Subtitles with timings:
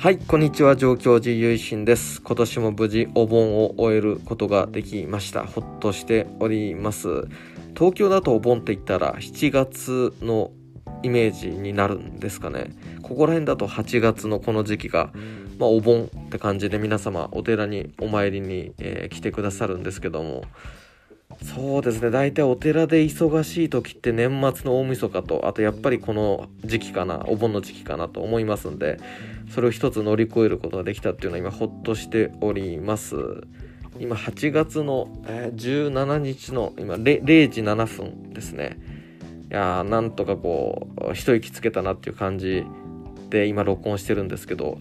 [0.00, 2.22] はい、こんにちは、上京寺ゆいしんです。
[2.22, 5.44] 今年も無事お盆を終えることができました。
[5.44, 7.28] ほっとしております。
[7.76, 10.52] 東京だとお盆って言ったら7月の
[11.02, 12.70] イメージになるんですかね。
[13.02, 15.10] ここら辺だと8月のこの時期が、
[15.58, 20.44] まあ、お盆って感じで皆様お寺にお参りに、えー来てくださるんですけども、
[21.42, 22.10] そうですね。
[22.10, 28.98] 大体お寺で忙しい時って年末の大晦日とあとやっぱりこの時期かなお盆の時期かなと思いますんで
[29.52, 33.16] それを一つ乗り越えることができたっていうのは今ほっとしております。
[33.98, 38.78] 今8月の、えー17日の今 0, 0時7分ですね。
[39.50, 42.64] いやーなんとかこう一息つけたなっていう感じ
[43.30, 44.78] で今録音してるんですけど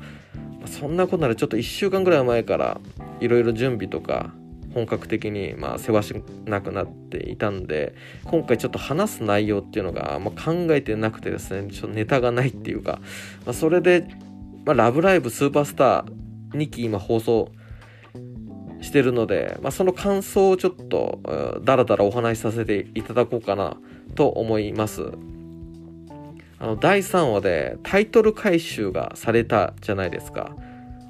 [0.66, 2.80] そんなことならちょっと1週間ぐらい前から
[3.20, 4.34] いろいろ準備とか
[4.73, 6.16] 本格的にまあ世話し
[6.46, 13.00] なくなっていたんで今回ちょっと話す内容っていうのがあま考えてなくてですねちょっとネタがないっていうか、
[13.45, 14.08] まあ、それで、
[14.66, 17.52] まあ、ラブライブスーパースター2期今放送
[18.81, 23.78] してるので、まあ、その感想をちょっとうんだらだらお話しさせていただこうかな
[24.16, 25.12] と思います。
[26.62, 30.56] あの第3話でタイトル回収がされたじゃないですか。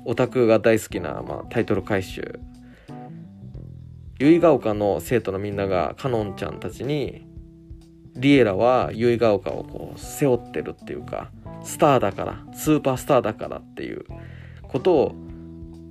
[0.06, 2.40] オタクが大好きな、まあ、タイトル回収。
[4.20, 7.26] 結ヶ丘の生徒のみんながカノンちゃんたちに
[8.16, 11.32] リエラは結ヶ丘をこう背負ってるっていうか
[11.64, 14.06] スターだからスーパースターだからっていう
[14.64, 15.16] ことを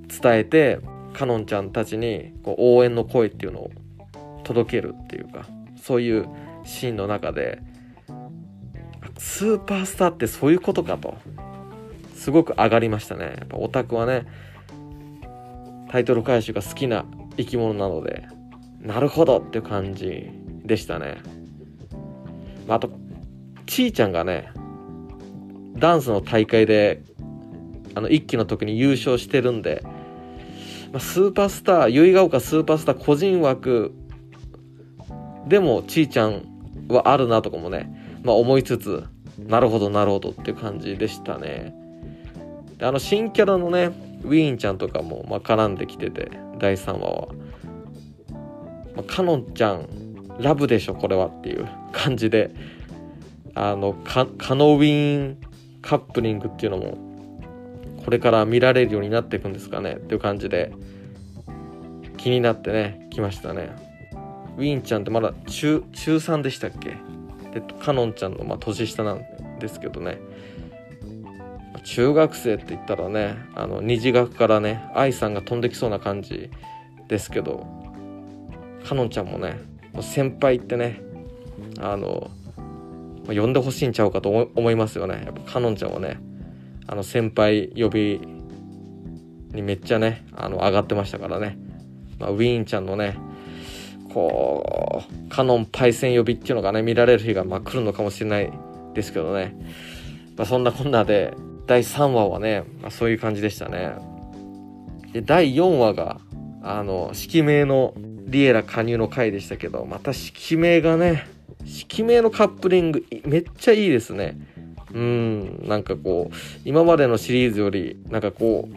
[0.07, 0.79] 伝えて
[1.13, 3.71] カノンちゃんたちにこう応援の声っていうのを
[4.43, 5.47] 届けるっていうか
[5.81, 6.27] そういう
[6.65, 7.61] シーンの中で
[9.17, 11.17] スーパースターってそういうことかと。
[12.19, 13.35] すごく上がりましたね。
[13.39, 14.27] やっぱオタクはね
[15.89, 17.05] タイトル回収が好きな
[17.37, 18.27] 生き物なので
[18.81, 20.29] なるほどっていう感じ
[20.63, 21.17] でしたね、
[22.67, 22.91] まあ、あと
[23.65, 24.51] ちーちゃんがね
[25.75, 27.03] ダンスの大会で
[27.95, 29.81] あの一期の時に優勝してるんで、
[30.91, 33.93] まあ、スーパースター結ヶ丘スーパースター個人枠
[35.47, 36.43] でもちーちゃん
[36.87, 39.03] はあるなとかもね、まあ、思いつつ
[39.37, 41.73] なるほどなるほどっていう感じでしたね。
[42.81, 43.91] あの新キャラのね
[44.23, 47.27] ウィーンちゃんとかも、まあ、絡んできてて第3話は、
[48.95, 49.87] まあ、カノンちゃん
[50.39, 52.51] ラブでしょこれはっていう感じで。
[53.55, 55.37] あのカカノウィーン
[55.81, 56.97] カップリングっていうのも
[58.05, 60.71] これから見られるようになっていくんですかねっていう感じで
[62.15, 63.75] 気になってね来ましたね。
[64.57, 66.91] ウィーンちゃんってまだ中中3でしたっけ？
[67.53, 69.25] でカノンちゃんのまあ年下なん
[69.59, 70.19] ですけどね。
[71.83, 76.49] 中学生って言ったらねあの虹学からね愛さんが飛んできそうな感じ
[77.07, 77.65] ですけど
[78.87, 79.59] かのんちゃんもね
[80.01, 81.01] 先輩ってね
[81.79, 82.31] あの
[83.27, 85.21] 呼んでほしいんちゃうかと思い思いますよね。
[85.25, 86.19] やっぱかのんちゃんはね
[86.87, 88.19] あの先輩呼び
[89.53, 91.57] にめっちゃねあの上がってましたからね、
[92.17, 93.17] まあ、ウィーンちゃんのね
[94.13, 98.51] こうカノンパイセン呼びっていうのがね見られる日がまあ来るのかもしれない
[98.93, 99.55] ですけどね、
[100.35, 101.33] まあ、そんなこんなで
[101.69, 103.93] 第3話はね、まあ、そういう感じでしたね。
[105.13, 106.19] で第4話が
[106.63, 107.93] あの色名の
[108.25, 111.27] リエラ加入の回でしたけどまた色名がね
[111.65, 114.35] 色名のカップリングめっちゃいいですね。
[114.95, 116.35] うんなんかこう
[116.65, 118.75] 今までのシリーズよりなんかこう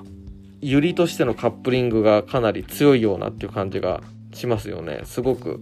[0.61, 4.03] ユリとしてのカップリングがかなり強いようなっていう感じが
[4.35, 5.01] しますよね。
[5.05, 5.61] すごく。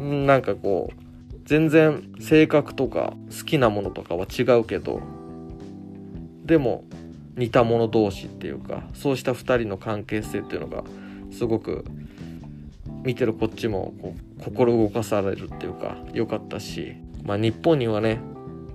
[0.00, 5.00] なんかこう全然性格とか好きなものとかは違うけど
[6.48, 6.84] でも
[7.36, 10.82] 似た者同士っていうかそうした2人の関係性っていうのが
[11.30, 11.84] すごく
[13.04, 18.18] 見てるこっちもこう心動かされるっていうか良かったし、まあ、日本にはね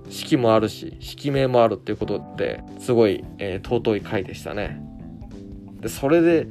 [0.08, 4.80] 四季もあるし色名もあるっていうことですごい、えー尊い回でしたね。
[5.80, 6.46] でそれで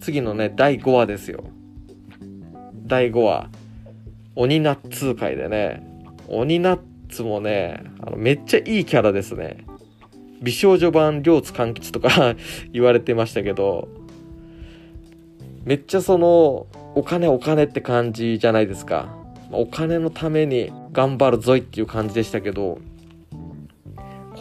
[0.00, 1.44] 次のね第5話ですよ。
[2.86, 3.50] 第5話
[4.34, 5.82] 鬼ナッツ会でね
[6.28, 9.64] 鬼ナッツもねあのめっちゃいいキャラですね。
[10.40, 12.36] 美少女版両津勘吉とか
[12.72, 13.88] 言われてましたけど
[15.64, 19.14] めっちゃそのお金お金って感じじゃないですか。
[19.52, 22.78] お金のために頑張るぞいっていう感じでしたけど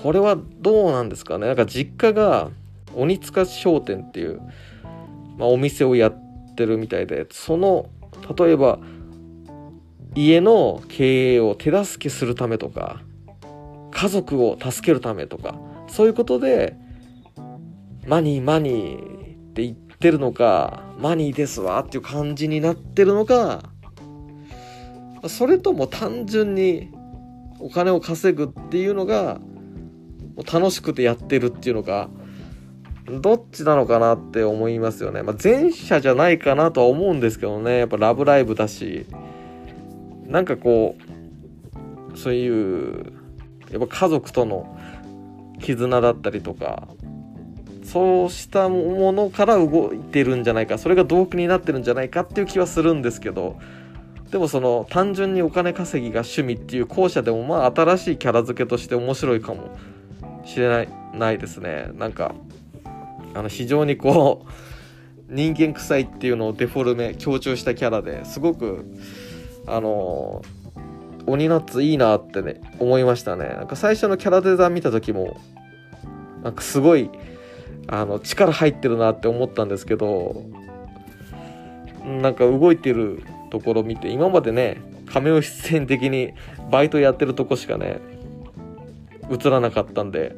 [0.02, 1.48] これはどうなんですかね。
[1.48, 2.50] なんか実家が
[2.96, 4.42] 鬼塚商店っていう、
[5.38, 7.90] まあ、お店をやってるみたいでその
[8.38, 8.80] 例えば
[10.16, 13.02] 家の経営を手助けするためとか
[13.92, 15.56] 家族を助けるためとか
[15.88, 16.78] そういうことで
[18.08, 23.64] マニーマニーって言ってるのかマニーですわっていう感じになってるのか
[25.28, 26.92] それとも単純に
[27.60, 29.40] お金を稼ぐっていうのが
[30.52, 32.10] 楽しくてやってるっていうのか
[33.06, 35.22] どっちなのかなって思いますよね。
[35.22, 37.78] まあ、前者じゃないかなとは思うんですけどね。
[37.80, 39.06] やっぱラブライブだし、
[40.26, 40.96] なんかこ
[42.14, 43.14] う、そういう、
[43.70, 44.75] やっぱ家族との
[45.66, 46.88] 絆だったりとか、
[47.84, 53.58] そうしたものから動いてるんじゃないか、それが動機になってるんじゃないかっていう気はするんですけど、
[54.30, 59.78] でもその単純にお金稼ぎが趣味っていう後者でもまあ新しいキャラ付けとして面白いかも
[60.46, 61.90] しれないないですね。
[61.94, 62.36] なんか
[63.34, 64.52] あの非常にこう
[65.30, 68.86] 人間臭いっていうのをデフォルメ強調したキャラですごく
[69.68, 70.44] あの
[71.28, 73.48] 鬼ナッツいいなってね思いましたね。
[73.48, 75.40] なんか最初のキャラデザ見た時も
[76.44, 77.10] なんかすごい
[77.88, 80.44] あの力入ってるなって思ったんですけど
[82.06, 86.34] なんか動いてるところ見て今までね亀尾出演的に
[86.72, 88.00] バイトやってるとこしかね
[89.30, 90.36] 映らなかったんで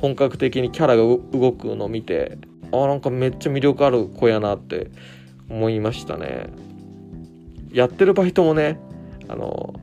[0.00, 2.38] 本格的にキャラが動くの見て
[2.72, 4.90] あなんかめっちゃ魅力ある子やなって
[5.48, 6.48] 思いましたね。
[7.72, 8.78] やってるバイトもね
[9.28, 9.74] あの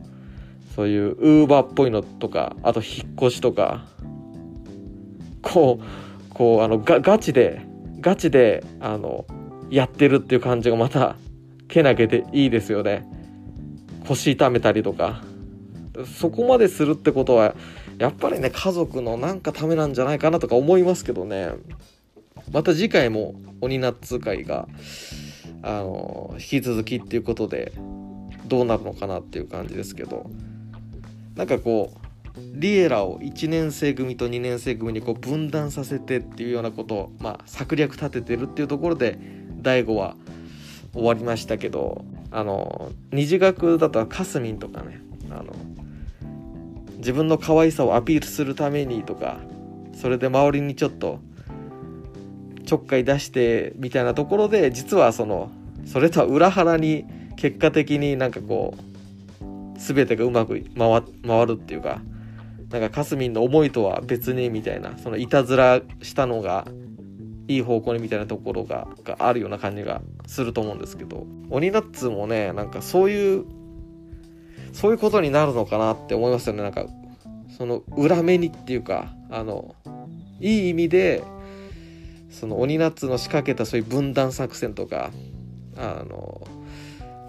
[0.76, 3.86] そういうウーバーっぽいのとかあと引っ越しとか
[5.42, 7.62] こうこうあのガガチで
[8.00, 9.26] ガチであの
[9.70, 11.16] やってるっていう感じがまた
[11.68, 13.08] けなげでいいですよね。
[14.08, 15.24] 腰痛めたりとか。
[16.20, 17.54] そこまでするってことは
[18.00, 21.50] やっぱりね家族のなんかためなんじゃないかなとか思いますけどね。
[22.52, 24.68] また次回も鬼ナッツ会が
[25.62, 27.74] あの引き続きっていうことで
[28.46, 30.30] どうなるのかなっていう感じですけど。
[31.36, 32.02] なんかこう
[32.54, 39.20] リエラを1年生組と2年生組にこう分断させてっていうようなことを、まあ、策略立ててるっていうところで
[39.62, 40.16] 大悟は
[40.94, 45.54] 終わりましたけどあの二次学だとかすみんとかねあの
[46.98, 49.40] 自分の可愛さをアピールするためにとか
[49.94, 51.20] それで周りにちょっと
[52.66, 55.52] ちょっかい出してみたいなところで実はその
[55.86, 57.06] それとは裏腹に
[57.36, 58.91] 結果的になんかこう
[59.82, 62.02] 全てがうまく回回るっていうか
[62.70, 66.66] なんかかすみんの思いとは別にみたいなそのいたずらしたのが
[67.48, 73.46] いい方向にみたいなところががあるような感じがすると思うんですけど鬼ナッツもねなんかそういう
[74.72, 76.64] そういうことになるのかなって思いますよね。
[76.64, 76.86] なんか
[77.58, 79.76] その裏目にっていうかあの
[80.40, 81.24] いい意味で
[82.30, 85.12] その鬼ナッツの仕掛けたそういう分断作戦とか
[85.76, 86.48] あの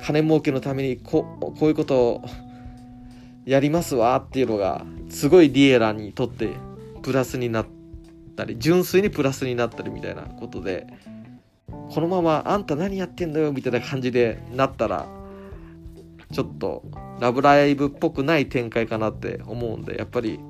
[0.02, 2.24] 金儲けのためにここういうことを
[3.44, 6.50] やりますわっていうのがすごいリエラにとって
[7.02, 7.66] プラスになっ
[8.36, 10.86] たり純粋にプラスになったりみたいなことで
[11.66, 15.06] このままあんた何やってんだよみたいな感じでなったら
[16.32, 16.82] ちょっと
[17.20, 20.40] ラブライブっぽくない展開かなって思うんでやっぱり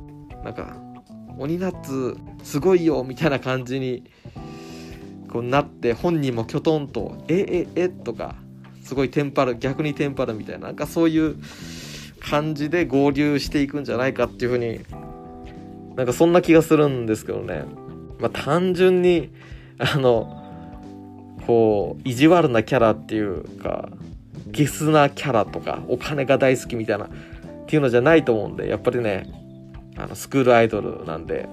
[0.44, 0.76] なんか
[1.38, 4.04] 鬼ナッツすごいよみたいな感じに
[5.30, 8.36] こうなって本人もきょとんと「えええとか
[8.92, 11.36] すごいテンパる逆にテンパるみたいななんかそういう
[12.20, 14.80] 感じで合流していくんじゃないかっていうふうに
[15.96, 17.64] なんかそんな気がするんですけどね。
[18.18, 19.30] まあ単純に
[19.78, 20.44] あの
[21.46, 23.88] こう意地悪なキャラっていうか
[24.48, 27.08] ゲスなキャラとかお金が大好きみたいなっ
[27.66, 29.24] ていうのじゃないと思うんでやっぱりね
[29.96, 31.48] あのスクールアイドルなんで、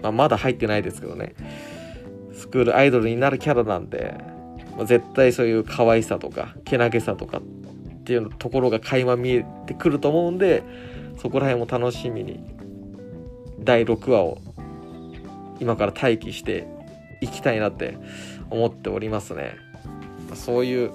[0.00, 1.34] まあ、まだ入ってないですけどね。
[2.32, 4.14] スクールアイドルになるキャラなんで、
[4.76, 7.42] ま、絶対そういう可愛さとかけなげさとかっ
[8.04, 10.62] ていうところが垣間見えてくると思うんで
[11.18, 12.40] そこら辺も楽しみに
[13.60, 14.38] 第6話を
[15.60, 16.66] 今から待機して
[17.20, 17.96] いきたいなって
[18.50, 19.56] 思っておりますね。
[20.34, 20.92] そういう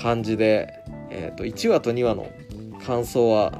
[0.00, 0.72] 感じで、
[1.10, 2.30] えー、と1話と2話の
[2.84, 3.52] 感想は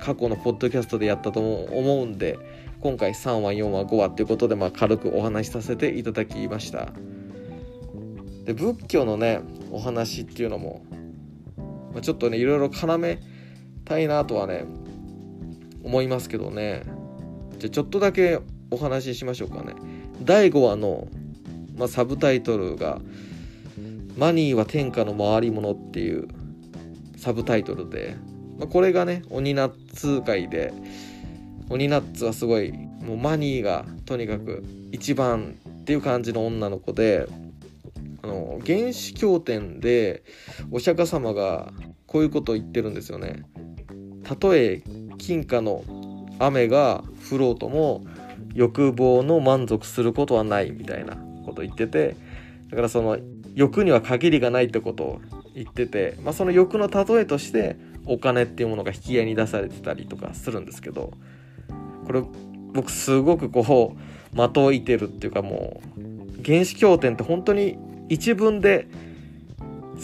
[0.00, 2.38] 過去のポッドキャストでやったと思うんで
[2.80, 6.88] 今回3話4話5話っていうことで、まあ、軽くお話しさせていただきました
[8.50, 10.84] で仏教のねお話っていうのも、
[11.92, 13.20] まあ、ちょっとねいろいろ絡め
[13.84, 14.64] たいなとはね
[15.84, 16.82] 思いますけどね。
[17.58, 18.40] じゃあちょっとだけ
[18.72, 19.74] お話ししましょうかね。
[20.22, 21.06] 第5話の、
[21.76, 23.00] まあ、サブタイトルが
[24.16, 26.26] マニーは天下の回り物っていう
[27.16, 28.16] サブタイトルで、
[28.58, 30.74] まあ、これがね、鬼ナッツ界で、
[31.68, 37.28] 鬼ナッツはすごい、もうマニーがとにかく一番っていう感じの女の子で、
[38.22, 40.24] あの、原始経典で
[40.70, 41.72] お釈迦様が
[42.06, 43.44] こういうことを言ってるんですよね。
[44.22, 44.82] たとえ
[45.18, 45.84] 金貨の
[46.38, 48.04] 雨が降ろうとも
[48.54, 52.16] 欲望の満足することはないみたいなことを言ってて
[52.68, 53.18] だからその
[53.54, 55.20] 欲には限りがないってことを
[55.54, 61.12] 言ってて、まあ、その欲の例えとしてお金っていうものが引き合いに出されてたりとかするんですけど
[62.06, 62.22] これ
[62.72, 67.76] 僕すごくこう的を射てるっていうかもう原始経典って本当に
[68.10, 68.88] 一文で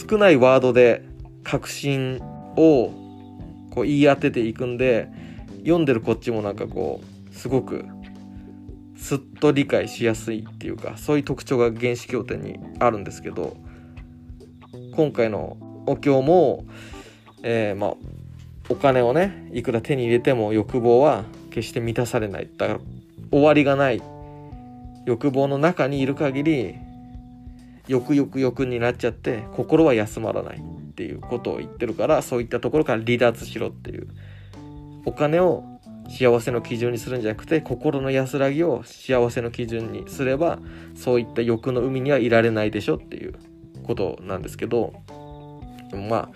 [0.09, 1.05] 少ないワードで
[1.43, 2.21] 確信
[2.57, 2.93] を
[3.75, 5.09] こう言い当てていくんで
[5.59, 7.85] 読んでるこっちもなんかこうすごく
[8.97, 13.57] すっと理解しやすいっていうかそういう特徴が原始経典にあるんですけど
[14.95, 16.65] 今回のお経も、
[17.43, 17.95] えー、まあ
[18.69, 22.49] お金をねいくら手に入れても欲望は決して満たされない。
[22.57, 22.81] だから
[23.33, 24.01] 終わりがない
[25.07, 26.86] 欲望の中にいる限り
[27.89, 30.61] 欲欲欲になっちゃって心は休まらないっ
[30.95, 34.09] ていうことを言ってるからそういったところから離脱しろっていう。
[35.07, 35.63] お金を
[36.09, 40.59] 幸せの基準にするんじゃなくて心の安らぎを幸せの基準にすれば
[40.95, 43.35] そういった欲の海にはいられないでしょっていう
[43.85, 44.93] ことなんですけど
[46.09, 46.31] まあ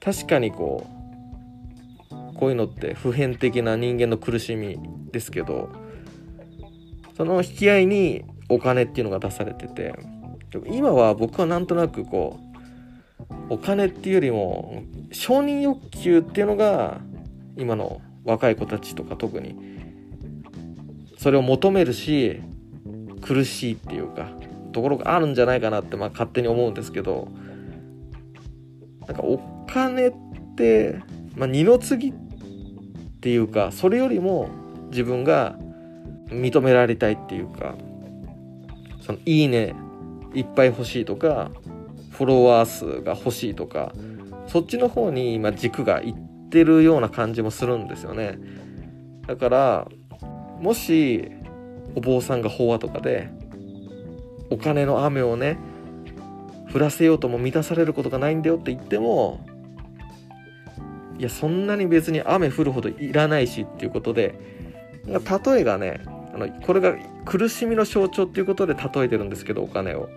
[0.00, 0.86] 確かにこ
[2.10, 4.78] うこういうのって普遍的な人間の苦しみ
[5.12, 5.70] ですけど
[7.16, 9.94] その引き合いにお金っていうのが出されてて
[10.66, 12.38] 今は僕はなんとなくこ
[13.50, 14.82] うお金っていうよりも
[15.12, 17.00] 承認欲求っていうのが
[17.56, 19.56] 今の若い子たちとか特に
[21.18, 22.40] それを求めるし
[23.22, 24.28] 苦しいっていうか
[24.72, 27.28] ところがあるんじゃないかなってまあ勝手に思うんですけど
[29.06, 30.12] なんかお金っ
[30.56, 31.00] て、
[31.36, 32.12] まあ、二の次っ
[33.20, 34.48] ていうかそれよりも
[34.90, 35.56] 自分が
[36.28, 37.74] 認められたいっていうか
[39.00, 39.74] そのいいね
[40.34, 41.50] いっぱい欲しいとか
[42.10, 43.92] フォロワー数が欲しいとか
[44.46, 48.38] そっちの方に今軸がいってるような感じもするんですよね。
[49.26, 49.88] だから
[50.60, 51.30] もし
[51.94, 53.30] お坊さんが法話とかで
[54.50, 55.58] お金の雨をね
[56.72, 59.46] 降らせようとも満たされることがないんだよって言っても
[61.18, 64.34] いやそんなに別に雨降るほどいらないしっていうことで
[65.06, 66.00] 例えがね
[66.34, 70.08] あのこれが苦しみの象徴っていうことで例えてるんですけどお金を。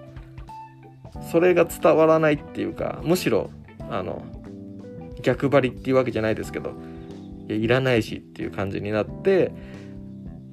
[1.31, 3.49] それが伝わらないっていうかむしろ
[3.89, 4.23] あの
[5.21, 6.73] 逆張りっていうわけじゃないですけど
[7.47, 9.51] いやいらないしっていう感じになって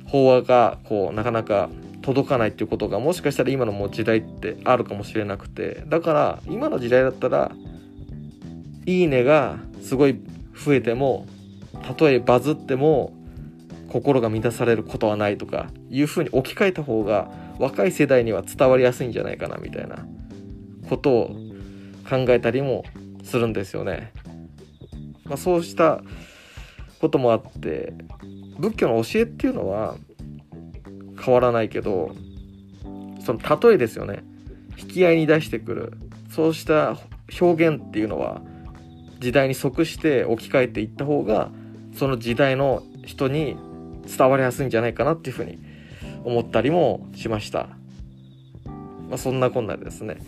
[0.06, 1.68] 法話がこうなかなか
[2.02, 7.52] 届かないっていうことがもしかしたら今のもう時代ってあるかもしれなくてだから今の時代だったら
[8.86, 10.20] 「いいね」がすごい
[10.54, 11.26] 増えても
[11.82, 13.12] たとえバズっても
[13.88, 20.04] 心が満たされることはないとかいうふうに置き換えた方が若い世代には伝わりやすいんじゃないかなみたいな。
[20.88, 21.36] ことを
[22.08, 22.84] 考えたりも
[23.22, 24.12] するんですよね。
[25.24, 26.02] まあ、そうした
[27.00, 27.94] こともあって
[28.58, 29.96] 仏教の教えっていうのは
[31.22, 32.14] 変わらないけど
[33.24, 34.22] その例えですよね
[34.76, 35.92] 引き合いに出してくる
[36.30, 36.98] そうした
[37.40, 38.42] 表現っていうのは
[39.20, 41.50] 時代に即して置き換えていった方が
[41.94, 43.56] その時代の人に
[44.06, 45.58] 伝わりやすいんじゃないかなっていうふうに
[46.24, 47.68] 思ったりもしました。
[49.08, 50.18] まあ、そんなこんなですね、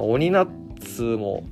[0.00, 1.44] まあ、鬼ナッツも、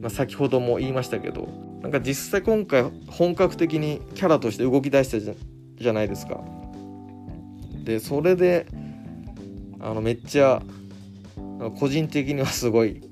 [0.00, 1.48] まあ、先ほども言いましたけど
[1.82, 6.40] なんか実際今回本格的にキャラとして動き出したじゃないですか。
[7.84, 8.66] でそれで
[9.80, 10.62] あのめっちゃ
[11.76, 13.02] 個人的にはすごい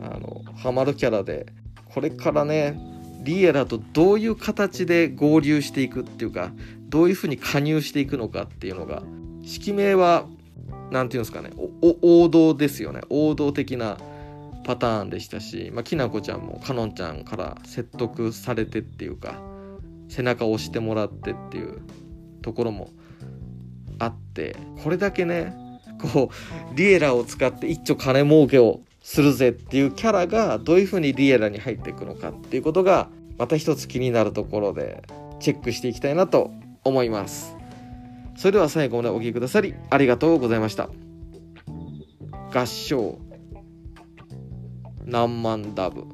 [0.00, 1.46] あのハマるキャラで
[1.84, 2.76] これからね
[3.22, 6.50] リエラとどういう形で合流していくっていうか
[6.88, 9.02] どういうふうに加入していくのかっていうのが
[9.44, 10.26] 式名は
[10.90, 11.50] 何て言うんですかね。
[12.02, 13.00] 王道ですよね。
[13.10, 13.98] 王道的な
[14.64, 19.38] パターンでしたし、まあ、きなこちゃんもかのんちゃんから説得されてっていうか
[20.08, 21.82] 背中を押してもらってっていう
[22.42, 22.90] ところも
[23.98, 25.54] あってこれだけね
[26.00, 26.30] こ
[26.72, 35.02] うリエラを使って一丁金儲けをするぜっていうキャラがどういう風にリエラに入っていくのかっていうことがまた一つ気になるところで
[35.40, 36.50] チェックしていきたいなと
[36.84, 37.56] 思います。
[38.36, 40.88] それでは最後までお聴きくださりありがとうございました。
[42.52, 43.18] 合唱
[45.04, 46.04] 何万ダブ。